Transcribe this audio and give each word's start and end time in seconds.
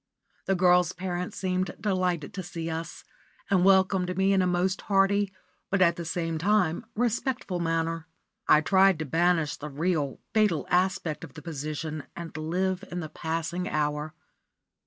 The 0.47 0.55
girl's 0.55 0.93
parents 0.93 1.37
seemed 1.37 1.75
delighted 1.79 2.33
to 2.33 2.41
see 2.41 2.71
us, 2.71 3.03
and 3.51 3.63
welcomed 3.63 4.17
me 4.17 4.33
in 4.33 4.41
a 4.41 4.47
most 4.47 4.81
hearty, 4.89 5.31
but 5.69 5.79
at 5.79 5.95
the 5.95 6.05
same 6.05 6.39
time 6.39 6.87
respectful 6.95 7.59
manner. 7.59 8.07
I 8.47 8.61
tried 8.61 8.97
to 8.97 9.05
banish 9.05 9.57
the 9.57 9.69
real, 9.69 10.19
fatal 10.33 10.65
aspect 10.71 11.23
of 11.23 11.35
the 11.35 11.43
position 11.43 12.05
and 12.15 12.35
live 12.35 12.83
in 12.89 12.99
the 13.01 13.09
passing 13.09 13.69
hour. 13.69 14.15